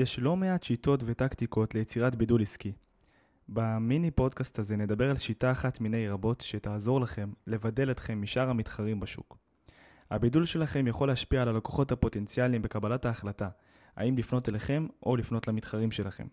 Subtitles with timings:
[0.00, 2.72] יש לא מעט שיטות וטקטיקות ליצירת בידול עסקי.
[3.48, 9.00] במיני פודקאסט הזה נדבר על שיטה אחת מיני רבות שתעזור לכם לבדל אתכם משאר המתחרים
[9.00, 9.38] בשוק.
[10.10, 13.48] הבידול שלכם יכול להשפיע על הלקוחות הפוטנציאליים בקבלת ההחלטה,
[13.96, 16.26] האם לפנות אליכם או לפנות למתחרים שלכם.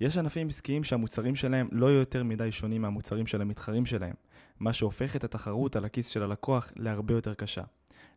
[0.00, 4.14] יש ענפים עסקיים שהמוצרים שלהם לא יותר מדי שונים מהמוצרים של המתחרים שלהם,
[4.60, 7.62] מה שהופך את התחרות על הכיס של הלקוח להרבה יותר קשה.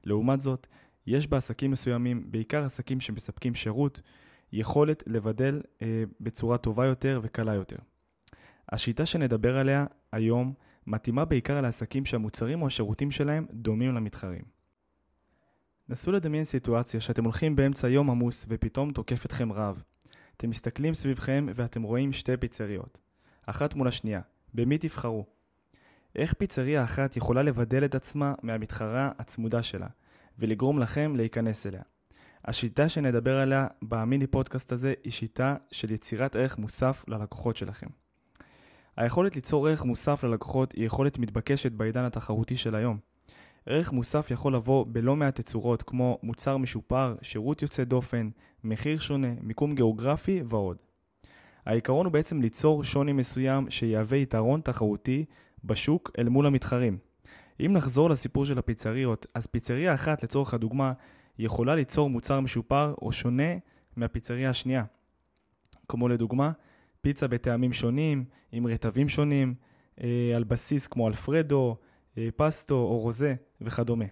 [0.03, 0.67] לעומת זאת,
[1.07, 4.01] יש בעסקים מסוימים, בעיקר עסקים שמספקים שירות,
[4.51, 7.77] יכולת לבדל אה, בצורה טובה יותר וקלה יותר.
[8.69, 10.53] השיטה שנדבר עליה היום
[10.87, 14.43] מתאימה בעיקר לעסקים שהמוצרים או השירותים שלהם דומים למתחרים.
[15.89, 19.83] נסו לדמיין סיטואציה שאתם הולכים באמצע יום עמוס ופתאום תוקף אתכם רעב.
[20.37, 22.99] אתם מסתכלים סביבכם ואתם רואים שתי פיצריות.
[23.45, 24.21] אחת מול השנייה.
[24.53, 25.25] במי תבחרו?
[26.15, 29.87] איך פיצריה אחת יכולה לבדל את עצמה מהמתחרה הצמודה שלה,
[30.39, 31.81] ולגרום לכם להיכנס אליה?
[32.45, 37.87] השיטה שנדבר עליה במיני פודקאסט הזה היא שיטה של יצירת ערך מוסף ללקוחות שלכם.
[38.97, 42.97] היכולת ליצור ערך מוסף ללקוחות היא יכולת מתבקשת בעידן התחרותי של היום.
[43.65, 48.29] ערך מוסף יכול לבוא בלא מעט תצורות כמו מוצר משופר, שירות יוצא דופן,
[48.63, 50.77] מחיר שונה, מיקום גיאוגרפי ועוד.
[51.65, 55.25] העיקרון הוא בעצם ליצור שוני מסוים שיהווה יתרון תחרותי
[55.63, 56.97] בשוק אל מול המתחרים.
[57.65, 60.93] אם נחזור לסיפור של הפיצריות, אז פיצריה אחת לצורך הדוגמה
[61.39, 63.53] יכולה ליצור מוצר משופר או שונה
[63.95, 64.83] מהפיצריה השנייה.
[65.87, 66.51] כמו לדוגמה,
[67.01, 69.55] פיצה בטעמים שונים, עם רטבים שונים,
[70.03, 71.77] אה, על בסיס כמו אלפרדו,
[72.17, 74.05] אה, פסטו או רוזה וכדומה.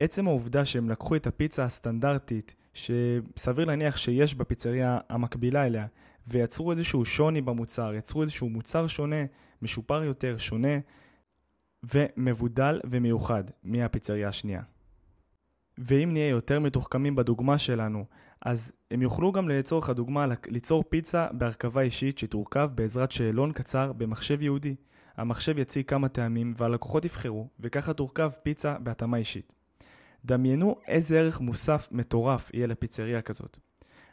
[0.00, 5.86] עצם העובדה שהם לקחו את הפיצה הסטנדרטית, שסביר להניח שיש בפיצריה המקבילה אליה,
[6.26, 9.24] ויצרו איזשהו שוני במוצר, יצרו איזשהו מוצר שונה,
[9.62, 10.78] משופר יותר, שונה,
[11.94, 14.62] ומבודל ומיוחד מהפיצריה השנייה.
[15.78, 18.04] ואם נהיה יותר מתוחכמים בדוגמה שלנו,
[18.42, 24.42] אז הם יוכלו גם לצורך הדוגמה ליצור פיצה בהרכבה אישית שתורכב בעזרת שאלון קצר במחשב
[24.42, 24.74] ייעודי.
[25.16, 29.52] המחשב יציג כמה טעמים והלקוחות יבחרו, וככה תורכב פיצה בהתאמה אישית.
[30.24, 33.56] דמיינו איזה ערך מוסף מטורף יהיה לפיצריה כזאת.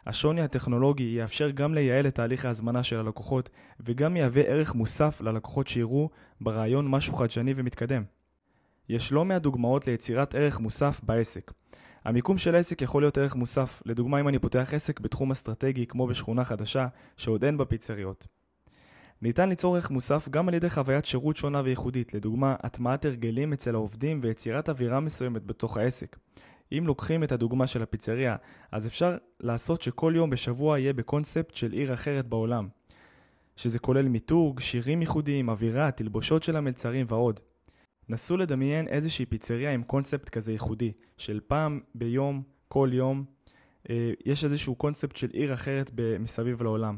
[0.06, 3.50] השוני הטכנולוגי יאפשר גם לייעל את תהליך ההזמנה של הלקוחות,
[3.80, 6.10] וגם יהווה ערך מוסף ללקוחות שיראו
[6.42, 8.04] ברעיון משהו חדשני ומתקדם.
[8.90, 11.52] יש לא מעט דוגמאות ליצירת ערך מוסף בעסק.
[12.06, 16.08] המיקום של העסק יכול להיות ערך מוסף, לדוגמה אם אני פותח עסק בתחום אסטרטגי כמו
[16.08, 18.28] בשכונה חדשה שעוד אין בה פיצריות.
[19.22, 23.76] ניתן ליצור ערך מוסף גם על ידי חוויית שירות שונה וייחודית, לדוגמה הטמעת הרגלים אצל
[23.76, 26.18] העובדים ויצירת אווירה מסוימת בתוך העסק.
[26.72, 28.36] אם לוקחים את הדוגמה של הפיצריה,
[28.72, 32.68] אז אפשר לעשות שכל יום בשבוע יהיה בקונספט של עיר אחרת בעולם.
[33.56, 37.40] שזה כולל מיתוג, שירים ייחודיים, אווירה, תלבושות של המלצרים ועוד.
[38.10, 43.26] נסו לדמיין איזושהי פיצריה עם קונספט כזה ייחודי, של פעם ביום, כל יום,
[43.90, 46.98] אה, יש איזשהו קונספט של עיר אחרת מסביב לעולם.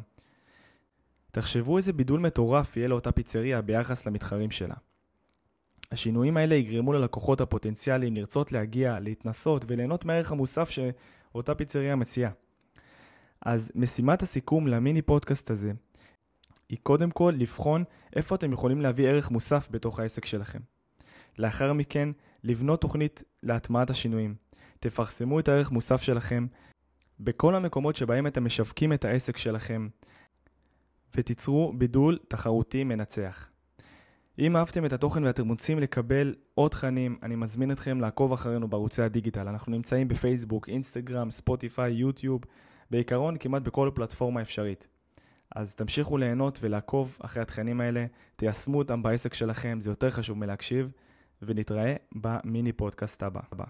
[1.31, 4.75] תחשבו איזה בידול מטורף יהיה לאותה פיצריה ביחס למתחרים שלה.
[5.91, 12.31] השינויים האלה יגרמו ללקוחות הפוטנציאליים לרצות להגיע, להתנסות וליהנות מהערך המוסף שאותה פיצריה מציעה.
[13.41, 15.71] אז משימת הסיכום למיני פודקאסט הזה
[16.69, 17.83] היא קודם כל לבחון
[18.15, 20.59] איפה אתם יכולים להביא ערך מוסף בתוך העסק שלכם.
[21.41, 22.09] לאחר מכן,
[22.43, 24.35] לבנות תוכנית להטמעת השינויים.
[24.79, 26.47] תפרסמו את הערך מוסף שלכם
[27.19, 29.87] בכל המקומות שבהם אתם משווקים את העסק שלכם,
[31.15, 33.49] ותיצרו בידול תחרותי מנצח.
[34.39, 39.01] אם אהבתם את התוכן ואתם רוצים לקבל עוד תכנים, אני מזמין אתכם לעקוב אחרינו בערוצי
[39.01, 39.47] הדיגיטל.
[39.47, 42.41] אנחנו נמצאים בפייסבוק, אינסטגרם, ספוטיפיי, יוטיוב,
[42.91, 44.87] בעיקרון כמעט בכל פלטפורמה אפשרית.
[45.55, 50.91] אז תמשיכו ליהנות ולעקוב אחרי התכנים האלה, תיישמו אותם בעסק שלכם, זה יותר חשוב מלהקשיב,
[51.41, 53.63] ונתראה במיני פודקאסט הבא.